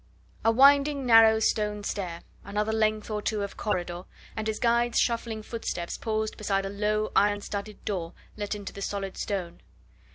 A 0.43 0.51
winding, 0.51 1.05
narrow 1.05 1.37
stone 1.37 1.83
stair, 1.83 2.23
another 2.43 2.71
length 2.71 3.11
or 3.11 3.21
two 3.21 3.43
of 3.43 3.55
corridor, 3.55 4.05
and 4.35 4.47
his 4.47 4.57
guide's 4.57 4.99
shuffling 4.99 5.43
footsteps 5.43 5.95
paused 5.95 6.37
beside 6.37 6.65
a 6.65 6.69
low 6.69 7.11
iron 7.15 7.41
studded 7.41 7.85
door 7.85 8.13
let 8.35 8.55
into 8.55 8.73
the 8.73 8.81
solid 8.81 9.15
stone. 9.15 9.61